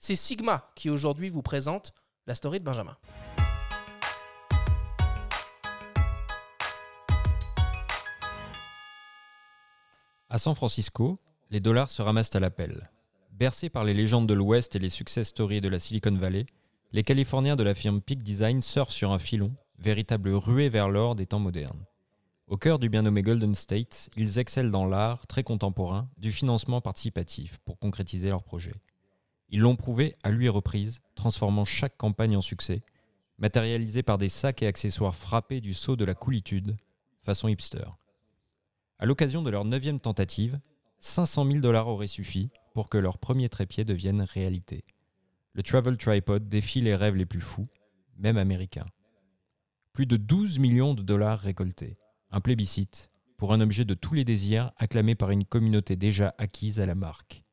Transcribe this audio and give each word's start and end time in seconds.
C'est 0.00 0.14
Sigma 0.14 0.70
qui 0.76 0.90
aujourd'hui 0.90 1.28
vous 1.28 1.42
présente 1.42 1.92
la 2.28 2.36
story 2.36 2.60
de 2.60 2.64
Benjamin. 2.64 2.96
À 10.30 10.38
San 10.38 10.54
Francisco, 10.54 11.18
les 11.50 11.58
dollars 11.58 11.90
se 11.90 12.00
ramassent 12.00 12.34
à 12.36 12.38
l'appel. 12.38 12.90
Bercés 13.32 13.70
par 13.70 13.82
les 13.82 13.92
légendes 13.92 14.28
de 14.28 14.34
l'Ouest 14.34 14.76
et 14.76 14.78
les 14.78 14.88
success 14.88 15.28
stories 15.28 15.60
de 15.60 15.68
la 15.68 15.80
Silicon 15.80 16.14
Valley, 16.14 16.46
les 16.92 17.02
Californiens 17.02 17.56
de 17.56 17.64
la 17.64 17.74
firme 17.74 18.00
Peak 18.00 18.22
Design 18.22 18.62
surfent 18.62 18.92
sur 18.92 19.10
un 19.10 19.18
filon, 19.18 19.52
véritable 19.78 20.30
ruée 20.30 20.68
vers 20.68 20.88
l'or 20.88 21.16
des 21.16 21.26
temps 21.26 21.40
modernes. 21.40 21.84
Au 22.46 22.56
cœur 22.56 22.78
du 22.78 22.88
bien 22.88 23.02
nommé 23.02 23.22
Golden 23.22 23.54
State, 23.54 24.10
ils 24.16 24.38
excellent 24.38 24.70
dans 24.70 24.86
l'art 24.86 25.26
très 25.26 25.42
contemporain 25.42 26.08
du 26.18 26.30
financement 26.30 26.80
participatif 26.80 27.58
pour 27.64 27.80
concrétiser 27.80 28.30
leurs 28.30 28.44
projets. 28.44 28.74
Ils 29.50 29.60
l'ont 29.60 29.76
prouvé 29.76 30.14
à 30.22 30.30
lui 30.30 30.48
reprise, 30.48 31.00
transformant 31.14 31.64
chaque 31.64 31.96
campagne 31.96 32.36
en 32.36 32.40
succès, 32.40 32.82
matérialisé 33.38 34.02
par 34.02 34.18
des 34.18 34.28
sacs 34.28 34.62
et 34.62 34.66
accessoires 34.66 35.14
frappés 35.14 35.60
du 35.60 35.72
sceau 35.72 35.96
de 35.96 36.04
la 36.04 36.14
coolitude, 36.14 36.76
façon 37.22 37.48
hipster. 37.48 37.86
À 38.98 39.06
l'occasion 39.06 39.42
de 39.42 39.50
leur 39.50 39.64
neuvième 39.64 40.00
tentative, 40.00 40.60
500 40.98 41.46
000 41.46 41.60
dollars 41.60 41.88
auraient 41.88 42.08
suffi 42.08 42.50
pour 42.74 42.88
que 42.88 42.98
leur 42.98 43.18
premier 43.18 43.48
trépied 43.48 43.84
devienne 43.84 44.22
réalité. 44.22 44.84
Le 45.52 45.62
Travel 45.62 45.96
Tripod 45.96 46.48
défie 46.48 46.80
les 46.80 46.94
rêves 46.94 47.16
les 47.16 47.26
plus 47.26 47.40
fous, 47.40 47.68
même 48.16 48.36
américains. 48.36 48.86
Plus 49.92 50.06
de 50.06 50.16
12 50.16 50.58
millions 50.58 50.94
de 50.94 51.02
dollars 51.02 51.40
récoltés, 51.40 51.96
un 52.30 52.40
plébiscite, 52.40 53.10
pour 53.36 53.52
un 53.52 53.60
objet 53.60 53.84
de 53.84 53.94
tous 53.94 54.14
les 54.14 54.24
désirs 54.24 54.72
acclamé 54.76 55.14
par 55.14 55.30
une 55.30 55.44
communauté 55.44 55.96
déjà 55.96 56.34
acquise 56.38 56.80
à 56.80 56.86
la 56.86 56.94
marque. 56.94 57.44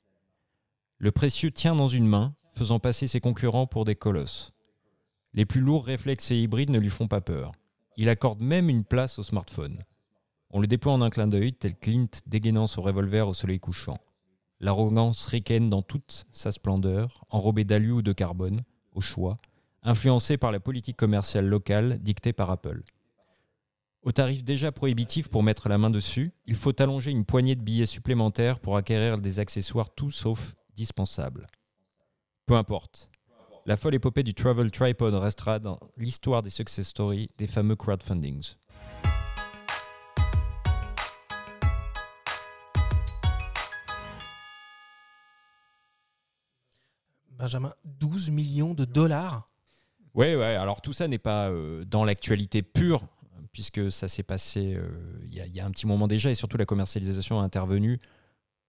Le 1.06 1.12
précieux 1.12 1.52
tient 1.52 1.76
dans 1.76 1.88
une 1.88 2.08
main, 2.08 2.34
faisant 2.56 2.80
passer 2.80 3.06
ses 3.06 3.20
concurrents 3.20 3.68
pour 3.68 3.86
des 3.86 3.94
colosses. 3.94 4.54
Les 5.36 5.46
plus 5.46 5.62
lourds 5.62 5.86
réflexes 5.86 6.32
et 6.32 6.36
hybrides 6.36 6.72
ne 6.72 6.80
lui 6.80 6.90
font 6.90 7.08
pas 7.08 7.22
peur. 7.22 7.52
Il 7.96 8.10
accorde 8.10 8.42
même 8.42 8.72
une 8.72 8.84
place 8.84 9.20
au 9.20 9.22
smartphone. 9.22 9.84
On 10.50 10.60
le 10.60 10.66
déploie 10.66 10.94
en 10.94 11.04
un 11.04 11.12
clin 11.12 11.28
d'œil, 11.28 11.54
tel 11.54 11.76
Clint 11.76 12.10
dégainant 12.26 12.66
son 12.66 12.82
revolver 12.82 13.28
au 13.28 13.36
soleil 13.36 13.60
couchant. 13.60 14.00
L'arrogance 14.60 15.28
ricaine 15.28 15.70
dans 15.70 15.84
toute 15.84 16.26
sa 16.32 16.52
splendeur, 16.52 17.24
enrobée 17.30 17.66
d'alu 17.66 17.92
ou 17.92 18.02
de 18.02 18.12
carbone, 18.12 18.64
au 18.92 19.02
choix, 19.02 19.38
influencée 19.84 20.38
par 20.38 20.52
la 20.52 20.60
politique 20.60 20.98
commerciale 20.98 21.46
locale 21.46 22.00
dictée 22.00 22.34
par 22.34 22.50
Apple. 22.50 22.82
Au 24.02 24.12
tarif 24.12 24.44
déjà 24.44 24.72
prohibitif 24.72 25.28
pour 25.28 25.44
mettre 25.44 25.70
la 25.70 25.78
main 25.78 25.92
dessus, 25.92 26.32
il 26.48 26.56
faut 26.56 26.82
allonger 26.82 27.12
une 27.12 27.26
poignée 27.26 27.56
de 27.56 27.62
billets 27.62 27.86
supplémentaires 27.86 28.60
pour 28.60 28.76
acquérir 28.76 29.20
des 29.20 29.40
accessoires 29.40 29.94
tout 29.94 30.10
sauf 30.10 30.56
dispensables. 30.76 31.48
Peu 32.46 32.56
importe. 32.56 33.10
La 33.66 33.78
folle 33.78 33.96
épopée 33.96 34.22
du 34.22 34.36
Travel 34.36 34.70
Tripod 34.70 35.14
restera 35.16 35.58
dans 35.58 35.80
l'histoire 35.98 36.44
des 36.44 36.52
success 36.52 36.88
stories 36.88 37.30
des 37.38 37.48
fameux 37.48 37.76
crowdfundings. 37.76 38.54
Benjamin, 47.32 47.74
12 47.84 48.30
millions 48.30 48.74
de 48.74 48.86
dollars? 48.86 49.46
Ouais, 50.14 50.36
ouais. 50.36 50.56
Alors 50.56 50.82
tout 50.82 50.94
ça 50.94 51.08
n'est 51.08 51.18
pas 51.18 51.50
euh, 51.50 51.84
dans 51.86 52.06
l'actualité 52.06 52.62
pure, 52.62 53.02
puisque 53.52 53.92
ça 53.92 54.08
s'est 54.08 54.24
passé 54.24 54.76
euh, 54.76 55.20
y, 55.26 55.40
il 55.40 55.56
y 55.56 55.60
a 55.60 55.66
un 55.66 55.72
petit 55.72 55.88
moment 55.88 56.08
déjà, 56.08 56.30
et 56.30 56.36
surtout 56.36 56.58
la 56.58 56.66
commercialisation 56.66 57.40
a 57.40 57.44
intervenu 57.44 58.00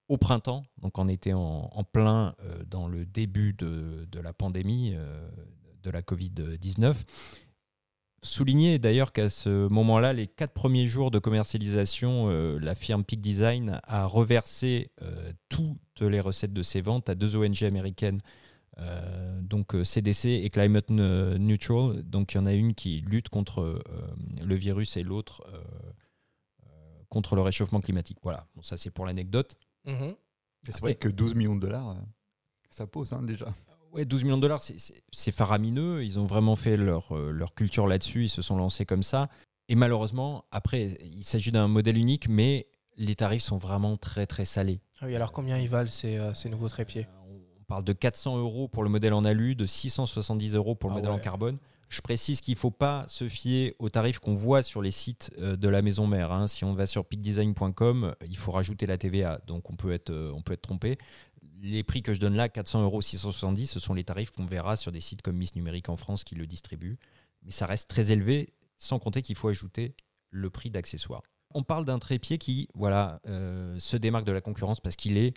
au 0.09 0.19
printemps, 0.19 0.65
donc 0.81 0.99
on 0.99 1.09
était 1.09 1.33
en, 1.33 1.69
plein 1.93 2.35
euh, 2.43 2.63
dans 2.69 2.87
le 2.87 3.05
début 3.05 3.53
de, 3.53 4.07
la 4.21 4.33
pandémie 4.33 4.93
euh, 4.95 5.29
de 5.83 5.91
la 5.91 6.03
Covid-19. 6.03 6.95
Souligner 8.23 8.79
d'ailleurs 8.79 9.13
qu'à 9.13 9.29
ce 9.29 9.69
moment-là, 9.69 10.13
les 10.13 10.27
quatre 10.27 10.53
premiers 10.53 10.87
jours 10.87 11.11
de 11.11 11.19
commercialisation, 11.19 12.29
euh, 12.29 12.59
la 12.59 12.75
firme 12.75 13.05
Peak 13.05 13.21
Design 13.21 13.81
a 13.85 14.07
reversé 14.07 14.91
toutes 15.49 16.01
les 16.01 16.21
recettes 16.21 16.53
de 16.53 16.63
ses 16.63 16.81
ventes 16.81 17.09
à 17.09 17.15
deux 17.15 17.37
ONG 17.37 17.63
américaines 17.63 18.21
donc 19.41 19.75
CDC 19.85 20.27
et 20.45 20.51
Climate 20.51 20.91
Ne- 20.91 21.39
Neutral. 21.39 22.03
Donc 22.03 22.35
il 22.35 22.37
y 22.37 22.41
en 22.41 22.45
a 22.45 22.53
une 22.53 22.75
qui 22.75 23.01
lutte 23.01 23.31
contre 23.31 23.83
le 24.43 24.55
virus 24.55 24.99
et 24.99 25.03
l'autre 25.03 25.43
contre 27.09 27.37
le 27.37 27.41
réchauffement 27.41 27.81
climatique. 27.81 28.19
Voilà, 28.23 28.47
ça 28.61 28.77
c'est 28.77 28.91
pour 28.91 29.07
l'anecdote. 29.07 29.57
Mhm. 29.87 30.15
C'est 30.65 30.81
vrai 30.81 30.95
que 30.95 31.09
12 31.09 31.35
millions 31.35 31.55
de 31.57 31.61
dollars, 31.61 31.91
euh, 31.91 31.95
ça 32.71 32.87
pose 32.87 33.13
hein, 33.13 33.23
déjà. 33.23 33.47
Ouais, 33.93 34.05
12 34.05 34.25
millions 34.25 34.37
de 34.37 34.43
dollars, 34.43 34.61
c'est- 34.61 35.31
faramineux. 35.31 36.05
Ils 36.05 36.19
ont 36.19 36.27
vraiment 36.27 36.57
fait 36.57 36.77
leur, 36.77 37.17
euh, 37.17 37.31
leur 37.31 37.55
culture 37.55 37.87
là-dessus. 37.87 38.25
Ils 38.25 38.29
se 38.29 38.43
sont 38.43 38.57
lancés 38.57 38.85
comme 38.85 39.03
ça. 39.03 39.29
Et 39.69 39.75
malheureusement, 39.75 40.45
après, 40.51 40.97
il 41.03 41.25
s'agit 41.25 41.51
d'un 41.51 41.67
modèle 41.69 41.97
unique, 41.97 42.29
mais 42.29 42.69
les 42.97 43.15
tarifs 43.15 43.43
sont 43.43 43.59
vraiment 43.59 43.97
très 43.97 44.27
très 44.27 44.45
salés. 44.45 44.81
Ah 45.01 45.07
oui, 45.07 45.15
alors 45.15 45.33
combien 45.33 45.57
ils 45.59 45.69
valent 45.69 45.89
ces, 45.91 46.17
euh, 46.19 46.35
ces 46.35 46.49
nouveaux 46.49 46.69
trépieds? 46.69 47.07
Euh, 47.07 47.39
On 47.61 47.65
parle 47.65 47.85
de 47.85 47.93
400 47.93 48.37
euros 48.39 48.69
pour 48.69 48.85
le 48.85 48.89
modèle 48.91 49.13
en 49.13 49.25
alu, 49.25 49.55
de 49.57 49.67
670 49.67 50.55
euros 50.55 50.75
pour 50.77 50.89
le 50.91 50.95
Ah 50.95 50.99
modèle 50.99 51.11
en 51.13 51.19
carbone. 51.19 51.59
Je 51.89 52.01
précise 52.01 52.41
qu'il 52.41 52.55
ne 52.55 52.59
faut 52.59 52.71
pas 52.71 53.05
se 53.09 53.29
fier 53.29 53.75
aux 53.79 53.91
tarifs 53.91 54.19
qu'on 54.19 54.35
voit 54.35 54.63
sur 54.63 54.83
les 54.83 54.91
sites 54.91 55.31
euh, 55.39 55.57
de 55.57 55.69
la 55.69 55.83
maison 55.83 56.07
mère. 56.07 56.33
hein. 56.33 56.47
Si 56.49 56.65
on 56.65 56.75
va 56.75 56.87
sur 56.87 57.05
peakdesign.com, 57.05 58.15
il 58.29 58.37
faut 58.37 58.51
rajouter 58.53 58.87
la 58.87 58.99
TVA, 58.99 59.41
donc 59.47 59.71
on 59.71 59.77
peut 59.77 59.93
être, 59.93 60.11
euh, 60.11 60.33
on 60.35 60.43
peut 60.43 60.53
être 60.53 60.63
trompé. 60.63 60.99
Les 61.63 61.83
prix 61.85 62.03
que 62.03 62.13
je 62.13 62.21
donne 62.21 62.35
là, 62.35 62.49
400 62.49 62.83
euros, 62.83 63.01
670, 63.01 63.69
ce 63.69 63.81
sont 63.81 63.95
les 63.95 64.05
tarifs 64.05 64.31
qu'on 64.31 64.45
verra 64.47 64.77
sur 64.77 64.93
des 64.93 65.01
sites 65.01 65.23
comme 65.23 65.37
Miss 65.37 65.55
Numérique 65.55 65.89
en 65.89 65.97
France 65.97 66.25
qui 66.25 66.35
le 66.35 66.47
distribuent. 66.47 66.99
Mais 67.43 67.51
ça 67.51 67.67
reste 67.67 67.89
très 67.89 68.11
élevé, 68.11 68.51
sans 68.79 68.99
compter 68.99 69.23
qu'il 69.23 69.37
faut 69.37 69.49
ajouter 69.49 69.95
le 70.31 70.51
prix 70.51 70.71
d'accessoires. 70.71 71.23
On 71.55 71.63
parle 71.63 71.85
d'un 71.85 71.99
trépied 71.99 72.37
qui 72.39 72.69
voilà, 72.75 73.21
euh, 73.27 73.79
se 73.79 73.97
démarque 73.97 74.27
de 74.27 74.33
la 74.33 74.41
concurrence 74.41 74.81
parce 74.81 74.97
qu'il 74.97 75.17
est 75.17 75.33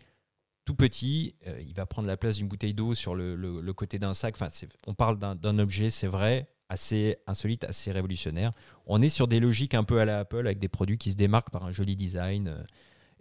tout 0.65 0.75
petit, 0.75 1.35
euh, 1.47 1.59
il 1.61 1.73
va 1.73 1.85
prendre 1.85 2.07
la 2.07 2.17
place 2.17 2.37
d'une 2.37 2.47
bouteille 2.47 2.73
d'eau 2.73 2.95
sur 2.95 3.15
le, 3.15 3.71
côté 3.73 3.99
d'un 3.99 4.13
sac. 4.13 4.35
Enfin, 4.35 4.49
on 4.87 4.93
parle 4.93 5.17
d'un- 5.17 5.59
objet, 5.59 5.89
c'est 5.89 6.07
vrai, 6.07 6.47
assez 6.69 7.17
insolite, 7.27 7.63
assez 7.63 7.91
révolutionnaire. 7.91 8.53
On 8.85 9.01
est 9.01 9.09
sur 9.09 9.27
des 9.27 9.39
logiques 9.39 9.73
un 9.73 9.83
peu 9.83 9.99
à 9.99 10.05
la 10.05 10.19
Apple 10.19 10.45
avec 10.45 10.59
des 10.59 10.67
produits 10.67 10.97
qui 10.97 11.11
se 11.11 11.17
démarquent 11.17 11.49
par 11.49 11.65
un 11.65 11.71
joli 11.71 11.95
design 11.95 12.47
euh, 12.49 12.63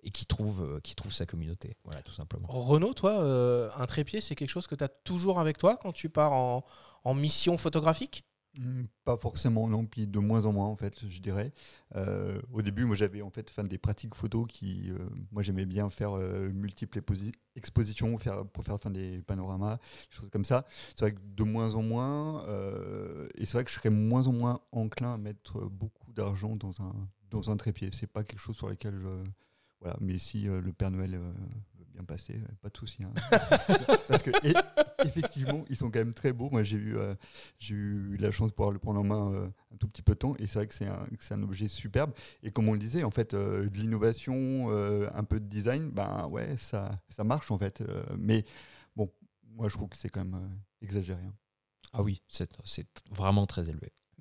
et 0.02 0.10
qui 0.10 0.26
trouvent, 0.26 0.64
euh, 0.64 0.80
qui 0.80 0.94
sa 1.10 1.26
communauté. 1.26 1.76
Voilà, 1.84 2.02
tout 2.02 2.12
simplement. 2.12 2.48
Renaud, 2.48 2.94
toi, 2.94 3.22
euh, 3.22 3.70
un 3.76 3.86
trépied, 3.86 4.20
c'est 4.20 4.34
quelque 4.34 4.50
chose 4.50 4.66
que 4.66 4.74
tu 4.74 4.84
as 4.84 4.88
toujours 4.88 5.40
avec 5.40 5.58
toi 5.58 5.76
quand 5.80 5.92
tu 5.92 6.08
pars 6.08 6.32
en, 6.32 6.64
mission 7.14 7.56
photographique? 7.56 8.24
Pas 9.04 9.16
forcément, 9.16 9.68
non, 9.68 9.86
puis 9.86 10.08
de 10.08 10.18
moins 10.18 10.44
en 10.44 10.52
moins 10.52 10.66
en 10.66 10.74
fait, 10.76 11.08
je 11.08 11.20
dirais. 11.20 11.52
Euh, 11.94 12.40
au 12.52 12.60
début, 12.60 12.84
moi 12.84 12.96
j'avais 12.96 13.22
en 13.22 13.30
fait 13.30 13.48
enfin, 13.50 13.62
des 13.62 13.78
pratiques 13.78 14.16
photos 14.16 14.46
qui, 14.48 14.90
euh, 14.90 14.98
moi 15.30 15.42
j'aimais 15.42 15.64
bien 15.64 15.88
faire 15.90 16.16
euh, 16.16 16.48
multiples 16.50 16.98
exposi- 16.98 17.32
expositions 17.54 18.18
faire, 18.18 18.44
pour 18.46 18.64
faire 18.64 18.74
enfin, 18.74 18.90
des 18.90 19.22
panoramas, 19.22 19.76
des 19.76 20.16
choses 20.16 20.30
comme 20.30 20.44
ça. 20.44 20.66
C'est 20.96 21.04
vrai 21.04 21.12
que 21.14 21.20
de 21.22 21.44
moins 21.44 21.74
en 21.76 21.82
moins, 21.82 22.44
euh, 22.48 23.28
et 23.36 23.44
c'est 23.46 23.52
vrai 23.58 23.64
que 23.64 23.70
je 23.70 23.76
serais 23.76 23.90
moins 23.90 24.26
en 24.26 24.32
moins 24.32 24.60
enclin 24.72 25.14
à 25.14 25.18
mettre 25.18 25.60
beaucoup 25.68 26.12
d'argent 26.12 26.56
dans 26.56 26.80
un, 26.82 26.92
dans 27.30 27.50
un 27.50 27.56
trépied. 27.56 27.90
C'est 27.92 28.08
pas 28.08 28.24
quelque 28.24 28.40
chose 28.40 28.56
sur 28.56 28.68
lequel 28.68 28.98
je. 29.00 29.08
Voilà, 29.80 29.96
mais 30.00 30.18
si 30.18 30.42
le 30.46 30.72
Père 30.72 30.90
Noël 30.90 31.20
passer, 32.04 32.34
euh, 32.34 32.54
pas 32.62 32.68
de 32.68 32.76
souci. 32.76 33.02
hein. 33.02 33.12
Parce 34.08 34.22
que 34.22 34.30
effectivement, 35.04 35.64
ils 35.68 35.76
sont 35.76 35.90
quand 35.90 35.98
même 35.98 36.14
très 36.14 36.32
beaux. 36.32 36.50
Moi, 36.50 36.62
j'ai 36.62 36.76
eu, 36.76 36.96
euh, 36.96 37.14
j'ai 37.58 37.74
eu 37.74 38.16
la 38.18 38.30
chance 38.30 38.48
de 38.48 38.54
pouvoir 38.54 38.72
le 38.72 38.78
prendre 38.78 39.00
en 39.00 39.04
main 39.04 39.32
euh, 39.32 39.48
un 39.72 39.76
tout 39.76 39.88
petit 39.88 40.02
peu 40.02 40.14
de 40.14 40.18
temps, 40.18 40.34
et 40.38 40.46
c'est 40.46 40.58
vrai 40.58 40.66
que 40.66 40.74
c'est 40.74 40.86
un, 40.86 41.06
c'est 41.18 41.34
un 41.34 41.42
objet 41.42 41.68
superbe. 41.68 42.12
Et 42.42 42.50
comme 42.50 42.68
on 42.68 42.72
le 42.72 42.78
disait, 42.78 43.04
en 43.04 43.10
fait, 43.10 43.34
de 43.34 43.68
l'innovation, 43.74 44.70
un 45.14 45.24
peu 45.24 45.40
de 45.40 45.46
design, 45.46 45.90
ben 45.90 46.26
ouais, 46.28 46.56
ça, 46.56 47.00
ça 47.08 47.24
marche 47.24 47.50
en 47.50 47.58
fait. 47.58 47.82
Mais 48.16 48.44
bon, 48.96 49.10
moi, 49.44 49.68
je 49.68 49.74
trouve 49.74 49.88
que 49.88 49.96
c'est 49.96 50.08
quand 50.08 50.24
même 50.24 50.50
exagéré. 50.82 51.22
hein. 51.22 51.34
Ah 51.92 52.02
oui, 52.02 52.22
c'est 52.28 52.50
vraiment 53.10 53.46
très 53.46 53.68
élevé. 53.68 53.92